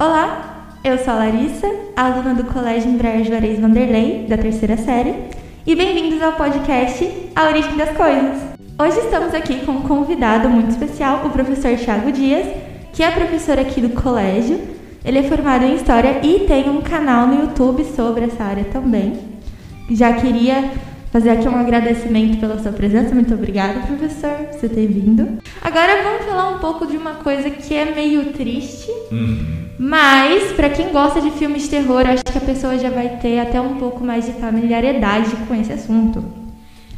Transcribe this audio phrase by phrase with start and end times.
[0.00, 5.14] Olá, eu sou a Larissa, aluna do Colégio Embraer Juarez Vanderlei, da terceira série,
[5.66, 7.04] e bem-vindos ao podcast
[7.34, 8.40] A Origem das Coisas.
[8.80, 12.46] Hoje estamos aqui com um convidado muito especial, o professor Thiago Dias,
[12.92, 14.60] que é professor aqui do colégio.
[15.04, 19.18] Ele é formado em História e tem um canal no YouTube sobre essa área também.
[19.90, 20.70] Já queria
[21.12, 23.14] fazer aqui um agradecimento pela sua presença.
[23.14, 25.38] Muito obrigada, professor, por você ter vindo.
[25.60, 29.67] Agora vamos falar um pouco de uma coisa que é meio triste, Uhum.
[29.78, 33.38] Mas para quem gosta de filmes de terror, acho que a pessoa já vai ter
[33.38, 36.24] até um pouco mais de familiaridade com esse assunto.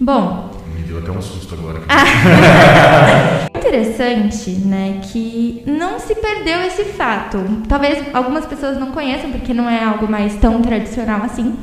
[0.00, 1.80] Bom, Me deu até um susto agora.
[3.68, 7.38] interessante, né, que não se perdeu esse fato.
[7.68, 11.56] Talvez algumas pessoas não conheçam porque não é algo mais tão tradicional assim.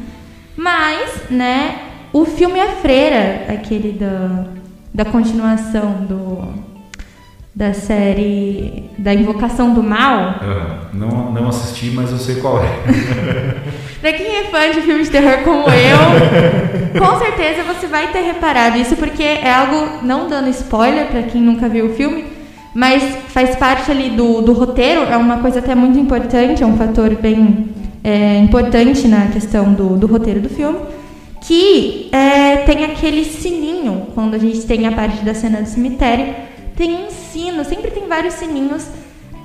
[0.55, 1.79] Mas, né,
[2.13, 4.45] o filme A Freira, aquele da,
[4.93, 6.64] da continuação do
[7.55, 12.67] da série da Invocação do Mal, Ah, não, não assisti, mas eu sei qual é.
[14.01, 18.19] Pra quem é fã de filmes de terror como eu, com certeza você vai ter
[18.21, 22.25] reparado isso, porque é algo, não dando spoiler pra quem nunca viu o filme,
[22.73, 26.77] mas faz parte ali do, do roteiro, é uma coisa até muito importante, é um
[26.77, 27.69] fator bem
[28.03, 30.79] é, importante na questão do, do roteiro do filme,
[31.41, 36.35] que é, tem aquele sininho, quando a gente tem a parte da cena do cemitério,
[36.75, 38.85] tem um sino, sempre tem vários sininhos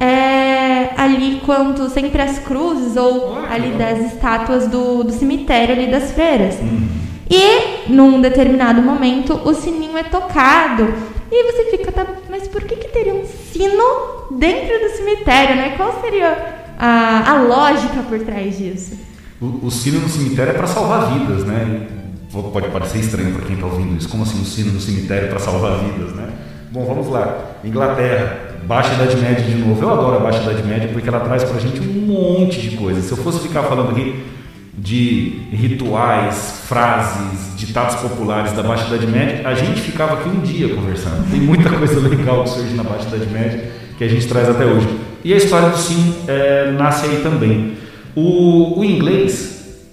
[0.01, 6.13] é, ali quanto sempre as cruzes ou ali das estátuas do, do cemitério ali das
[6.13, 6.57] freiras.
[6.59, 6.89] Uhum.
[7.29, 10.93] E num determinado momento o sininho é tocado
[11.31, 15.75] e você fica, tá, mas por que, que teria um sino dentro do cemitério, né?
[15.77, 18.99] Qual seria a, a lógica por trás disso?
[19.41, 21.87] O, o sino no cemitério é para salvar vidas, né?
[22.33, 24.09] Pode parecer estranho para quem está ouvindo isso.
[24.09, 26.31] Como assim um sino no cemitério para salvar vidas, né?
[26.73, 27.57] Bom, vamos lá.
[27.65, 29.83] Inglaterra, Baixa Idade Média de novo.
[29.83, 32.77] Eu adoro a Baixa Idade Média porque ela traz para a gente um monte de
[32.77, 33.07] coisas.
[33.07, 34.25] Se eu fosse ficar falando aqui
[34.73, 40.73] de rituais, frases, ditados populares da Baixa Idade Média, a gente ficava aqui um dia
[40.73, 41.29] conversando.
[41.29, 44.65] Tem muita coisa legal que surge na Baixa Idade Média que a gente traz até
[44.65, 44.89] hoje.
[45.25, 47.79] E a história do sino é, nasce aí também.
[48.15, 49.89] O, o inglês,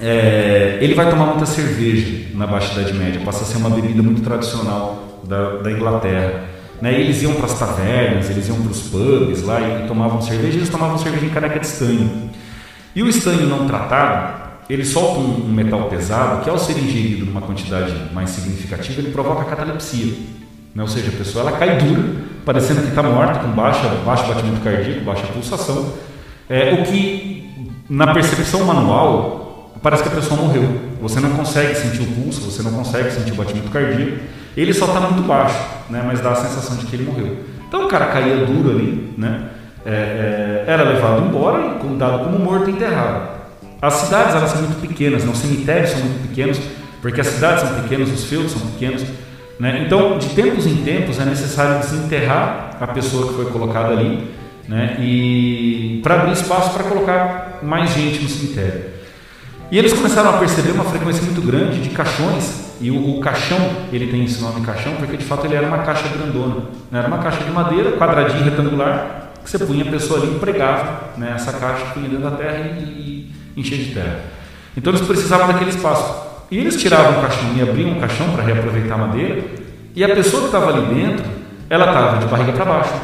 [0.00, 4.02] é, ele vai tomar muita cerveja na Baixa Idade Média, passa a ser uma bebida
[4.02, 6.44] muito tradicional da, da Inglaterra.
[6.80, 7.00] Né?
[7.00, 10.68] Eles iam para as tavernas, eles iam para os pubs lá e, tomavam cerveja, eles
[10.68, 12.30] tomavam cerveja em caneca de estanho.
[12.94, 17.24] E o estanho não tratado, ele solta um, um metal pesado que, ao ser ingerido
[17.24, 20.12] numa quantidade mais significativa, ele provoca catalepsia.
[20.74, 20.82] Né?
[20.82, 22.02] Ou seja, a pessoa ela cai dura,
[22.44, 25.92] parecendo que está morta, com baixa, baixo batimento cardíaco, baixa pulsação.
[26.48, 27.50] É, o que,
[27.88, 30.80] na percepção manual, parece que a pessoa morreu.
[31.00, 34.18] Você não consegue sentir o pulso, você não consegue sentir o batimento cardíaco.
[34.56, 35.58] Ele só está muito baixo,
[35.88, 36.02] né?
[36.06, 37.38] mas dá a sensação de que ele morreu.
[37.68, 39.48] Então o cara caía duro ali, né?
[39.84, 43.30] É, é, era levado embora e dado como morto e enterrado.
[43.80, 45.32] As cidades elas são muito pequenas, né?
[45.32, 46.60] os cemitérios são muito pequenos,
[47.00, 49.02] porque as cidades são pequenas, os feudos são pequenos.
[49.58, 49.82] Né?
[49.84, 54.30] Então, de tempos em tempos, é necessário desenterrar a pessoa que foi colocada ali
[54.68, 54.96] né?
[55.00, 58.84] e para abrir espaço para colocar mais gente no cemitério.
[59.70, 63.58] E eles começaram a perceber uma frequência muito grande de caixões, e o, o caixão,
[63.92, 66.56] ele tem esse nome caixão, porque de fato ele era uma caixa grandona.
[66.90, 66.98] né?
[66.98, 71.10] Era uma caixa de madeira, quadradinha, retangular, que você punha a pessoa ali e pregava
[71.16, 74.20] né, essa caixa, punha dentro da terra e, e enchia de terra.
[74.76, 76.32] Então eles precisavam daquele espaço.
[76.50, 79.42] E eles tiravam o caixão e abriam o caixão para reaproveitar a madeira,
[79.94, 81.24] e a pessoa que estava ali dentro,
[81.70, 82.94] ela estava de barriga para baixo,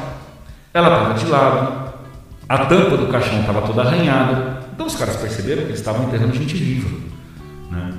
[0.74, 1.92] ela estava de lado,
[2.48, 4.58] a tampa do caixão estava toda arranhada.
[4.74, 6.88] Então os caras perceberam que eles estavam enterrando gente viva.
[7.70, 7.92] Né?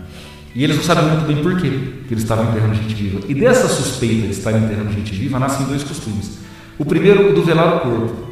[0.55, 3.19] E eles não sabiam muito bem por que eles estavam enterrando gente viva.
[3.27, 6.39] E dessa suspeita de estarem enterrando gente viva nascem dois costumes.
[6.77, 8.29] O primeiro, o do velar o corpo.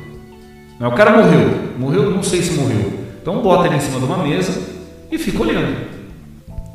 [0.80, 0.88] Né?
[0.88, 2.94] O cara morreu, morreu, não sei se morreu.
[3.22, 4.60] Então bota ele em cima de uma mesa
[5.12, 5.98] e fica olhando.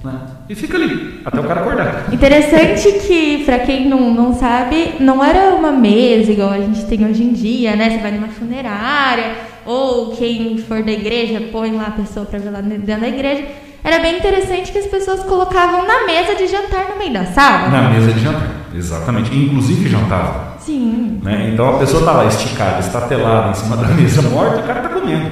[0.04, 0.20] Né?
[0.48, 2.12] E fica ali, até o cara acordar.
[2.12, 7.06] Interessante que, pra quem não, não sabe, não era uma mesa igual a gente tem
[7.06, 7.90] hoje em dia, né?
[7.90, 9.34] Você vai numa funerária,
[9.64, 13.44] ou quem for da igreja põe lá a pessoa pra ver lá dentro da igreja.
[13.84, 17.68] Era bem interessante que as pessoas colocavam na mesa de jantar no meio da sala.
[17.68, 19.34] Na mesa de jantar, exatamente.
[19.36, 20.56] Inclusive jantava.
[20.60, 21.20] Sim.
[21.22, 21.50] Né?
[21.52, 24.88] Então a pessoa está lá esticada, estatelada em cima da mesa morta, o cara está
[24.88, 25.30] comendo.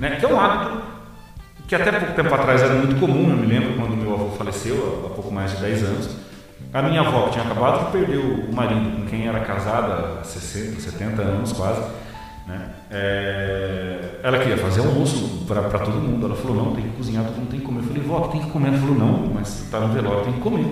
[0.00, 0.16] Né?
[0.18, 0.82] Que é um hábito
[1.68, 5.06] que até pouco tempo atrás era muito comum, eu me lembro quando meu avô faleceu,
[5.06, 6.10] há pouco mais de 10 anos.
[6.72, 10.24] A minha avó, que tinha acabado de perder o marido com quem era casada há
[10.24, 11.80] 60, 70 anos quase,
[12.46, 12.60] né?
[12.90, 16.26] É, ela queria fazer almoço para todo mundo.
[16.26, 17.80] Ela falou: não, tem que cozinhar, todo mundo tem que comer.
[17.80, 18.68] Eu falei: vó, tem que comer.
[18.68, 20.66] Ela falou: não, mas está no velório, tem que comer.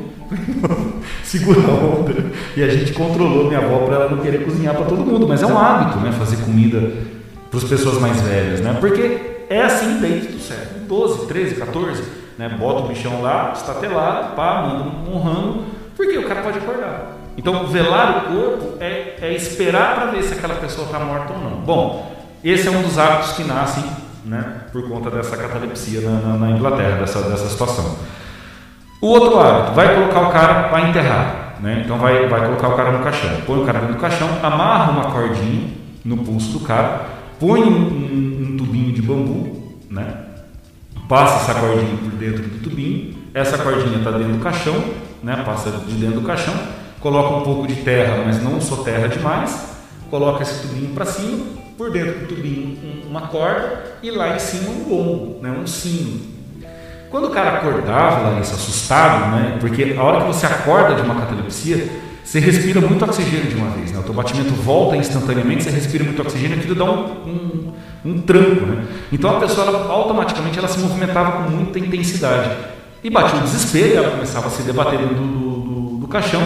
[1.24, 2.14] Segura a onda.
[2.56, 5.26] E a gente controlou minha avó para ela não querer cozinhar para todo mundo.
[5.26, 6.12] Mas é um hábito, né?
[6.12, 6.92] Fazer comida
[7.50, 8.76] para as pessoas mais velhas, né?
[8.78, 12.02] Porque é assim desde o século 12, 13, 14,
[12.38, 12.48] né?
[12.50, 15.64] Bota o bichão lá, estatelado, pá, manda um ramo,
[15.96, 17.21] porque o cara pode acordar.
[17.36, 21.38] Então, velar o corpo é, é esperar para ver se aquela pessoa está morta ou
[21.38, 21.60] não.
[21.60, 22.12] Bom,
[22.44, 23.84] esse é um dos hábitos que nascem
[24.24, 27.96] né, por conta dessa catalepsia na, na, na Inglaterra, dessa, dessa situação.
[29.00, 31.42] O outro hábito, vai colocar o cara para enterrar.
[31.60, 31.82] Né?
[31.84, 33.30] Então vai, vai colocar o cara no caixão.
[33.46, 35.70] Põe o cara dentro do caixão, amarra uma cordinha
[36.04, 37.02] no pulso do cara,
[37.38, 40.16] põe um, um, um tubinho de bambu, né?
[41.08, 44.74] passa essa cordinha por dentro do tubinho, essa cordinha está dentro do caixão,
[45.22, 45.40] né?
[45.46, 46.54] passa de dentro do caixão,
[47.02, 49.66] coloca um pouco de terra, mas não só terra demais,
[50.08, 51.44] coloca esse tubinho para cima,
[51.76, 52.78] por dentro do tubinho
[53.08, 55.50] uma corda e lá em cima um gongo, né?
[55.50, 56.32] um sino.
[57.10, 59.58] Quando o cara acordava, Larissa, assustado, né?
[59.60, 61.86] Porque a hora que você acorda de uma catalepsia,
[62.24, 63.98] você respira muito oxigênio de uma vez, né?
[63.98, 67.72] O teu batimento volta instantaneamente, você respira muito oxigênio, aquilo dá um, um,
[68.06, 68.86] um tranco, né?
[69.12, 72.50] Então a pessoa, ela, automaticamente, ela se movimentava com muita intensidade.
[73.04, 76.42] E batia o desespero, ela começava a se debater dentro do, do, do caixão,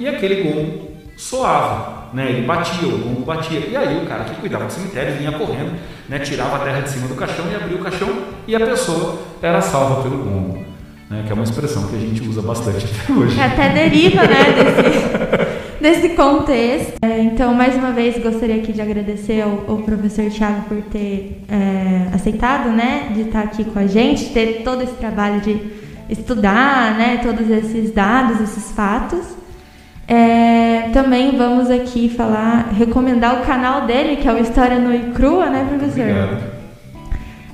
[0.00, 2.28] e aquele gongo soava né?
[2.28, 3.60] Ele batia, o gongo batia.
[3.60, 5.72] E aí o cara que cuidava do cemitério vinha correndo,
[6.08, 6.18] né?
[6.18, 8.08] tirava a terra de cima do caixão e abria o caixão
[8.46, 10.64] e a pessoa era salva pelo gongo.
[11.08, 11.24] Né?
[11.26, 13.40] Que é uma expressão que a gente usa bastante até hoje.
[13.40, 16.94] Até deriva, né, desse, desse contexto.
[17.02, 21.42] É, então, mais uma vez, gostaria aqui de agradecer ao, ao professor Thiago por ter
[21.48, 26.96] é, aceitado, né, de estar aqui com a gente, ter todo esse trabalho de estudar,
[26.96, 29.39] né, todos esses dados, esses fatos.
[30.12, 35.12] É, também vamos aqui falar, recomendar o canal dele, que é o História no e
[35.12, 36.00] Crua, né, professor?
[36.00, 36.60] Obrigado.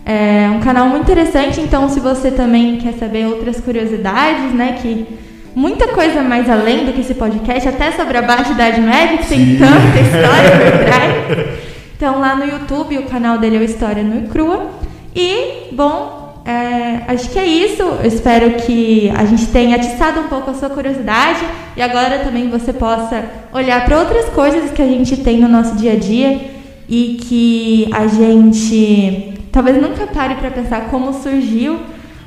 [0.06, 5.06] É um canal muito interessante, então se você também quer saber outras curiosidades, né, que
[5.54, 9.26] muita coisa mais além do que esse podcast, até sobre a Baixa Idade Média, que
[9.26, 11.58] tem tanta história por trás.
[11.94, 14.70] Então lá no YouTube o canal dele é o História no e Crua.
[15.14, 17.82] E, bom, é, acho que é isso.
[17.82, 21.40] Eu espero que a gente tenha atiçado um pouco a sua curiosidade
[21.76, 25.75] e agora também você possa olhar para outras coisas que a gente tem no nosso
[25.75, 26.40] dia a dia
[26.88, 31.81] e que a gente talvez nunca pare para pensar como surgiu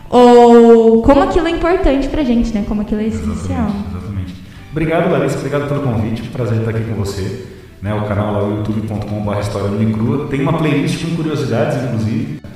[0.10, 2.66] ou como aquilo é importante para a gente, né?
[2.68, 3.70] Como aquilo é essencial.
[3.70, 4.36] Exatamente, exatamente.
[4.72, 5.38] Obrigado, Larissa.
[5.38, 6.24] Obrigado pelo convite.
[6.24, 7.46] Prazer estar aqui com você.
[7.82, 10.28] Né, o canal lá, youtube.com.br História Crua.
[10.28, 12.49] Tem uma playlist com curiosidades, inclusive.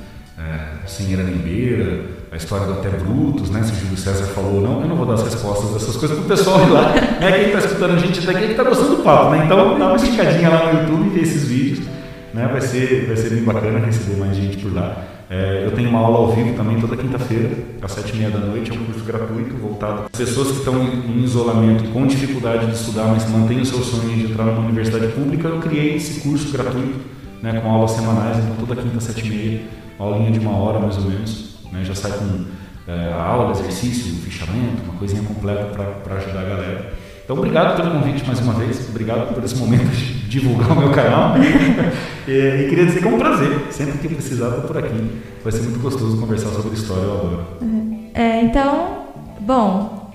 [0.84, 3.62] É, sem era beira, a história do Até Brutos, né?
[3.62, 6.28] Se Júlio César falou ou não, eu não vou dar as respostas dessas coisas pro
[6.28, 6.92] pessoal ir lá.
[6.92, 9.44] Né, quem está escutando a gente daqui é que tá gostando do papo, né?
[9.44, 11.86] Então dá uma esticadinha lá no YouTube e vê esses vídeos.
[12.34, 12.48] Né?
[12.50, 15.02] Vai, ser, vai ser bem bacana receber mais gente por lá.
[15.30, 17.50] É, eu tenho uma aula ao vivo também toda quinta-feira,
[17.80, 20.82] às sete e meia da noite, é um curso gratuito voltado para pessoas que estão
[20.82, 25.08] em isolamento com dificuldade de estudar, mas mantêm o seu sonho de entrar numa universidade
[25.12, 25.48] pública.
[25.48, 27.00] Eu criei esse curso gratuito,
[27.42, 29.60] né, com aulas semanais, então toda quinta, sete e meia,
[29.98, 31.56] aulinha de uma hora mais ou menos.
[31.72, 32.44] Né, já sai com
[32.86, 35.64] é, a aula, exercício, fichamento, uma coisinha completa
[36.02, 36.94] para ajudar a galera.
[37.24, 38.86] Então, obrigado pelo convite mais uma vez.
[38.90, 41.34] Obrigado por esse momento de divulgar o meu canal.
[42.28, 43.66] e, e, queria dizer que é um prazer.
[43.70, 45.22] Sempre que precisar, estou por aqui.
[45.42, 47.46] Vai ser muito gostoso conversar sobre história, eu adoro.
[48.12, 49.06] É, então,
[49.40, 50.12] bom,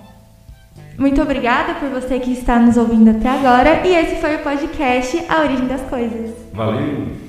[0.98, 3.88] muito obrigada por você que está nos ouvindo até agora.
[3.88, 6.31] E esse foi o podcast A Origem das Coisas.
[6.54, 7.29] Valeu!